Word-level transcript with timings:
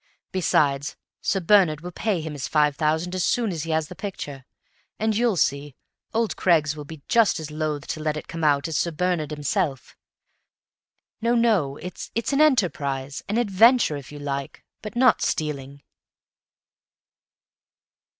Besides, 0.31 0.95
Sir 1.21 1.39
Bernard 1.39 1.81
will 1.81 1.91
pay 1.91 2.21
him 2.21 2.33
his 2.33 2.47
five 2.47 2.75
thousand 2.75 3.13
as 3.13 3.23
soon 3.23 3.51
as 3.51 3.65
he 3.65 3.69
has 3.69 3.87
the 3.87 3.93
picture; 3.93 4.45
and, 4.97 5.15
you'll 5.15 5.37
see, 5.37 5.75
old 6.11 6.35
Craggs 6.35 6.75
will 6.75 6.85
be 6.85 7.03
just 7.07 7.39
as 7.39 7.51
loath 7.51 7.85
to 7.89 7.99
let 7.99 8.17
it 8.17 8.27
come 8.27 8.43
out 8.43 8.67
as 8.67 8.75
Sir 8.75 8.89
Bernard 8.89 9.29
himself. 9.29 9.95
No, 11.21 11.35
no 11.35 11.77
it's 11.77 12.33
an 12.33 12.41
enterprise, 12.41 13.21
an 13.29 13.37
adventure, 13.37 13.95
if 13.95 14.11
you 14.11 14.17
like 14.17 14.63
but 14.81 14.95
not 14.95 15.21
stealing." 15.21 15.83